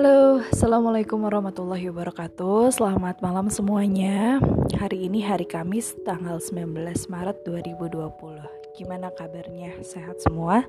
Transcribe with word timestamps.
Halo, 0.00 0.40
Assalamualaikum 0.48 1.28
warahmatullahi 1.28 1.92
wabarakatuh 1.92 2.72
Selamat 2.72 3.20
malam 3.20 3.52
semuanya 3.52 4.40
Hari 4.72 5.04
ini 5.04 5.20
hari 5.20 5.44
Kamis 5.44 5.92
tanggal 6.08 6.40
19 6.40 6.72
Maret 7.12 7.44
2020 7.44 8.80
Gimana 8.80 9.12
kabarnya? 9.12 9.76
Sehat 9.84 10.24
semua? 10.24 10.64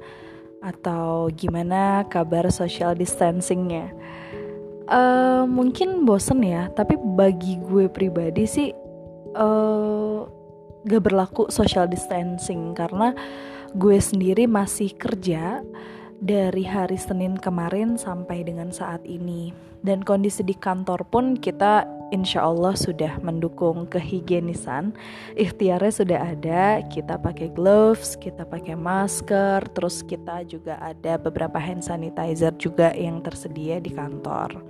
Atau 0.60 1.32
gimana 1.32 2.04
kabar 2.12 2.52
social 2.52 2.92
distancingnya? 2.92 3.96
Uh, 4.92 5.48
mungkin 5.48 6.04
bosen 6.04 6.44
ya 6.44 6.68
Tapi 6.68 7.00
bagi 7.00 7.56
gue 7.56 7.88
pribadi 7.88 8.44
sih 8.44 8.76
uh, 9.40 10.28
Gak 10.84 11.08
berlaku 11.08 11.48
social 11.48 11.88
distancing 11.88 12.76
Karena 12.76 13.16
gue 13.80 13.96
sendiri 13.96 14.44
masih 14.44 14.92
kerja 15.00 15.64
dari 16.22 16.62
hari 16.62 17.02
Senin 17.02 17.34
kemarin 17.36 17.98
sampai 17.98 18.46
dengan 18.46 18.70
saat 18.70 19.02
ini. 19.10 19.50
Dan 19.82 20.06
kondisi 20.06 20.46
di 20.46 20.54
kantor 20.54 21.02
pun 21.10 21.34
kita 21.34 21.90
insya 22.14 22.46
Allah 22.46 22.78
sudah 22.78 23.18
mendukung 23.26 23.90
kehigienisan. 23.90 24.94
Ikhtiarnya 25.34 25.90
sudah 25.90 26.20
ada, 26.22 26.64
kita 26.86 27.18
pakai 27.18 27.50
gloves, 27.50 28.14
kita 28.14 28.46
pakai 28.46 28.78
masker, 28.78 29.66
terus 29.74 30.06
kita 30.06 30.46
juga 30.46 30.78
ada 30.78 31.18
beberapa 31.18 31.58
hand 31.58 31.82
sanitizer 31.82 32.54
juga 32.62 32.94
yang 32.94 33.26
tersedia 33.26 33.82
di 33.82 33.90
kantor. 33.90 34.62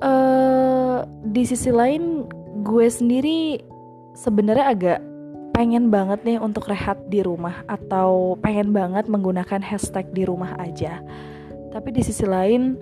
Uh, 0.00 1.04
di 1.28 1.44
sisi 1.44 1.68
lain, 1.68 2.24
gue 2.64 2.88
sendiri 2.88 3.60
sebenarnya 4.16 4.66
agak 4.72 5.00
pengen 5.54 5.88
banget 5.88 6.26
nih 6.26 6.42
untuk 6.42 6.66
rehat 6.66 6.98
di 7.06 7.22
rumah 7.22 7.62
atau 7.70 8.34
pengen 8.42 8.74
banget 8.74 9.06
menggunakan 9.06 9.62
hashtag 9.62 10.10
di 10.10 10.26
rumah 10.26 10.58
aja. 10.58 10.98
Tapi 11.70 11.94
di 11.94 12.02
sisi 12.02 12.26
lain 12.26 12.74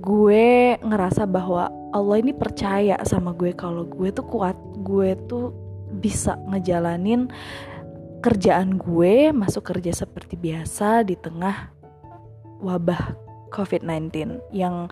gue 0.00 0.80
ngerasa 0.80 1.28
bahwa 1.28 1.68
Allah 1.92 2.16
ini 2.24 2.32
percaya 2.32 2.96
sama 3.04 3.36
gue 3.36 3.52
kalau 3.52 3.84
gue 3.84 4.08
tuh 4.08 4.24
kuat, 4.24 4.56
gue 4.80 5.12
tuh 5.28 5.52
bisa 6.00 6.40
ngejalanin 6.48 7.28
kerjaan 8.24 8.80
gue 8.80 9.30
masuk 9.30 9.68
kerja 9.68 9.92
seperti 9.92 10.34
biasa 10.40 11.04
di 11.04 11.14
tengah 11.20 11.70
wabah 12.64 13.14
COVID-19 13.52 14.40
yang 14.52 14.90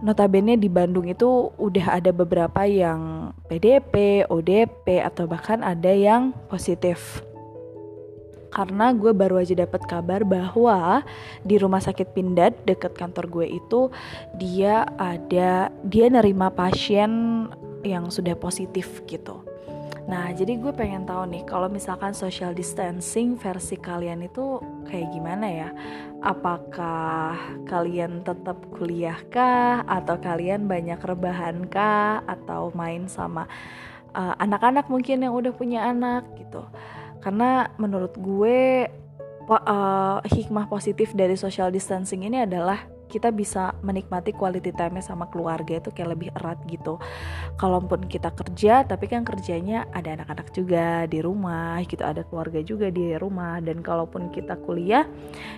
notabene 0.00 0.56
di 0.56 0.68
Bandung 0.72 1.08
itu 1.08 1.52
udah 1.60 2.00
ada 2.00 2.10
beberapa 2.10 2.64
yang 2.64 3.32
PDP, 3.48 4.24
ODP 4.28 5.04
atau 5.04 5.28
bahkan 5.28 5.60
ada 5.60 5.92
yang 5.92 6.32
positif. 6.48 7.24
Karena 8.50 8.90
gue 8.90 9.14
baru 9.14 9.38
aja 9.38 9.54
dapat 9.54 9.86
kabar 9.86 10.26
bahwa 10.26 11.06
di 11.46 11.54
rumah 11.54 11.78
sakit 11.78 12.10
Pindad 12.10 12.50
deket 12.66 12.98
kantor 12.98 13.30
gue 13.30 13.46
itu 13.46 13.94
dia 14.42 14.90
ada 14.98 15.70
dia 15.86 16.06
nerima 16.10 16.50
pasien 16.50 17.46
yang 17.86 18.10
sudah 18.10 18.34
positif 18.34 19.06
gitu. 19.06 19.46
Nah, 20.08 20.32
jadi 20.32 20.56
gue 20.56 20.72
pengen 20.72 21.04
tahu 21.04 21.28
nih, 21.28 21.44
kalau 21.44 21.68
misalkan 21.68 22.16
social 22.16 22.56
distancing 22.56 23.36
versi 23.36 23.76
kalian 23.76 24.24
itu 24.24 24.62
kayak 24.88 25.12
gimana 25.12 25.46
ya? 25.46 25.68
Apakah 26.24 27.36
kalian 27.68 28.24
tetap 28.24 28.56
kuliah 28.72 29.18
kah? 29.28 29.84
Atau 29.84 30.16
kalian 30.22 30.64
banyak 30.64 31.00
rebahan 31.02 31.68
kah? 31.68 32.24
Atau 32.24 32.72
main 32.72 33.10
sama 33.10 33.44
eh, 34.16 34.34
anak-anak 34.40 34.88
uh, 34.88 34.90
mungkin 34.92 35.26
yang 35.26 35.36
udah 35.36 35.52
punya 35.52 35.88
anak 35.90 36.24
gitu? 36.40 36.64
Karena 37.20 37.68
menurut 37.76 38.16
gue 38.16 38.88
uh, 39.50 40.18
hikmah 40.24 40.70
positif 40.70 41.12
dari 41.12 41.34
social 41.34 41.68
distancing 41.68 42.24
ini 42.24 42.46
adalah 42.46 42.99
kita 43.10 43.34
bisa 43.34 43.74
menikmati 43.82 44.30
quality 44.30 44.70
time 44.70 45.02
sama 45.02 45.26
keluarga 45.26 45.82
itu 45.82 45.90
kayak 45.90 46.10
lebih 46.14 46.28
erat 46.38 46.62
gitu. 46.70 47.02
Kalaupun 47.58 48.06
kita 48.06 48.30
kerja, 48.30 48.86
tapi 48.86 49.10
kan 49.10 49.26
kerjanya 49.26 49.90
ada 49.90 50.14
anak-anak 50.14 50.54
juga 50.54 51.04
di 51.10 51.18
rumah, 51.18 51.82
gitu 51.82 52.06
ada 52.06 52.22
keluarga 52.22 52.62
juga 52.62 52.86
di 52.94 53.18
rumah. 53.18 53.58
Dan 53.58 53.82
kalaupun 53.82 54.30
kita 54.30 54.54
kuliah, 54.62 55.10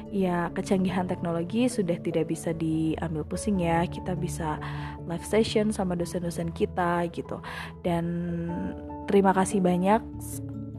ya 0.08 0.48
kecanggihan 0.56 1.04
teknologi 1.04 1.68
sudah 1.68 2.00
tidak 2.00 2.32
bisa 2.32 2.56
diambil 2.56 3.28
pusing 3.28 3.60
ya. 3.60 3.84
Kita 3.84 4.16
bisa 4.16 4.56
live 5.04 5.26
session 5.28 5.68
sama 5.70 5.92
dosen-dosen 5.92 6.56
kita 6.56 7.04
gitu. 7.12 7.44
Dan 7.84 8.48
terima 9.04 9.36
kasih 9.36 9.60
banyak 9.60 10.00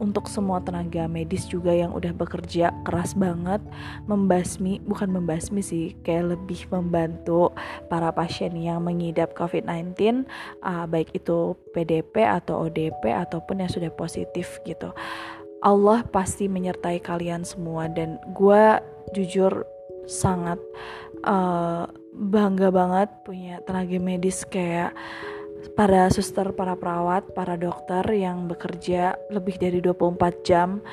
untuk 0.02 0.26
semua 0.26 0.58
tenaga 0.62 1.06
medis 1.06 1.46
juga 1.46 1.70
yang 1.70 1.94
udah 1.94 2.10
bekerja 2.10 2.74
keras 2.82 3.14
banget 3.14 3.62
membasmi 4.10 4.82
bukan 4.84 5.10
membasmi 5.10 5.62
sih 5.62 5.94
kayak 6.02 6.34
lebih 6.34 6.66
membantu 6.70 7.54
para 7.86 8.10
pasien 8.10 8.54
yang 8.58 8.82
mengidap 8.82 9.32
COVID-19 9.38 10.26
uh, 10.66 10.86
baik 10.90 11.14
itu 11.14 11.54
PDP 11.72 12.26
atau 12.26 12.66
ODP 12.66 13.14
ataupun 13.14 13.62
yang 13.62 13.70
sudah 13.70 13.90
positif 13.94 14.58
gitu. 14.66 14.90
Allah 15.64 16.04
pasti 16.12 16.44
menyertai 16.44 17.00
kalian 17.00 17.40
semua 17.40 17.88
dan 17.88 18.20
gue 18.36 18.64
jujur 19.16 19.64
sangat 20.04 20.60
uh, 21.24 21.88
bangga 22.12 22.68
banget 22.68 23.08
punya 23.24 23.58
tenaga 23.64 23.96
medis 23.96 24.44
kayak 24.44 24.92
para 25.72 26.12
suster, 26.12 26.52
para 26.52 26.76
perawat, 26.76 27.32
para 27.32 27.56
dokter 27.56 28.04
yang 28.12 28.44
bekerja 28.44 29.16
lebih 29.32 29.56
dari 29.56 29.80
24 29.80 30.44
jam 30.44 30.84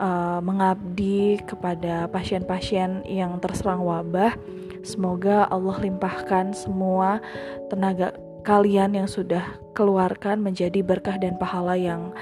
uh, 0.00 0.40
mengabdi 0.44 1.40
kepada 1.48 2.08
pasien-pasien 2.12 3.04
yang 3.08 3.40
terserang 3.40 3.80
wabah. 3.80 4.36
Semoga 4.84 5.48
Allah 5.48 5.76
limpahkan 5.80 6.56
semua 6.56 7.20
tenaga 7.68 8.16
kalian 8.44 8.96
yang 8.96 9.08
sudah 9.08 9.44
keluarkan 9.76 10.40
menjadi 10.40 10.80
berkah 10.80 11.20
dan 11.20 11.36
pahala 11.36 11.76
yang 11.76 12.16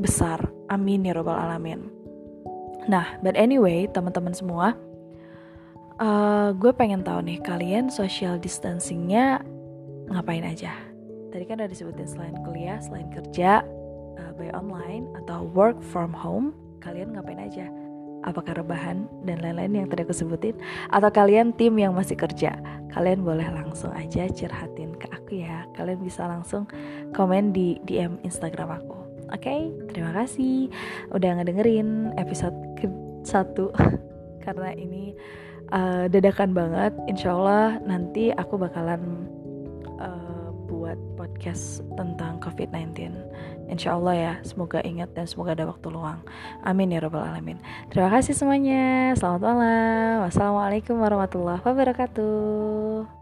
besar. 0.00 0.40
Amin 0.72 1.04
ya 1.04 1.12
robbal 1.12 1.36
alamin. 1.36 1.92
Nah, 2.88 3.20
but 3.20 3.36
anyway, 3.36 3.84
teman-teman 3.92 4.32
semua, 4.32 4.72
uh, 6.00 6.56
gue 6.56 6.72
pengen 6.72 7.04
tahu 7.04 7.20
nih 7.20 7.38
kalian 7.44 7.92
social 7.92 8.40
distancingnya 8.40 9.44
ngapain 10.10 10.44
aja. 10.44 10.72
Tadi 11.28 11.44
kan 11.44 11.60
udah 11.60 11.70
disebutin 11.70 12.08
selain 12.08 12.36
kuliah, 12.44 12.80
selain 12.80 13.08
kerja, 13.12 13.60
uh, 14.18 14.32
by 14.34 14.48
online 14.56 15.06
atau 15.24 15.46
work 15.52 15.78
from 15.80 16.10
home, 16.10 16.56
kalian 16.80 17.14
ngapain 17.14 17.38
aja? 17.38 17.68
Apakah 18.26 18.58
rebahan 18.58 19.06
dan 19.22 19.38
lain-lain 19.38 19.84
yang 19.84 19.86
tadi 19.86 20.02
aku 20.02 20.16
sebutin? 20.16 20.58
Atau 20.90 21.08
kalian 21.14 21.54
tim 21.54 21.78
yang 21.78 21.94
masih 21.94 22.18
kerja? 22.18 22.58
Kalian 22.90 23.22
boleh 23.22 23.46
langsung 23.46 23.94
aja 23.94 24.26
curhatin 24.26 24.90
ke 24.98 25.06
aku 25.14 25.46
ya. 25.46 25.62
Kalian 25.78 26.02
bisa 26.02 26.26
langsung 26.26 26.66
komen 27.14 27.54
di 27.54 27.78
DM 27.86 28.18
Instagram 28.26 28.82
aku. 28.82 28.98
Oke, 29.28 29.44
okay? 29.44 29.60
terima 29.92 30.10
kasih 30.16 30.72
udah 31.12 31.36
ngedengerin 31.38 32.16
episode 32.16 32.56
ke 32.80 32.88
satu 33.22 33.70
karena 34.44 34.72
ini 34.72 35.12
uh, 35.70 36.08
dadakan 36.10 36.56
banget. 36.56 36.96
Insya 37.06 37.36
Allah 37.36 37.76
nanti 37.84 38.32
aku 38.32 38.56
bakalan 38.56 39.28
uh, 39.98 40.48
buat 40.70 40.98
podcast 41.18 41.82
tentang 41.98 42.40
COVID-19. 42.40 43.12
Insya 43.68 43.98
Allah 43.98 44.14
ya, 44.14 44.32
semoga 44.46 44.80
ingat 44.80 45.12
dan 45.12 45.28
semoga 45.28 45.52
ada 45.52 45.68
waktu 45.68 45.88
luang. 45.92 46.22
Amin 46.64 46.94
ya 46.94 47.02
Rabbal 47.02 47.26
'Alamin. 47.26 47.60
Terima 47.92 48.08
kasih 48.08 48.32
semuanya. 48.32 49.12
Selamat 49.18 49.42
malam. 49.52 50.14
Wassalamualaikum 50.24 50.96
warahmatullahi 50.96 51.60
wabarakatuh. 51.60 53.17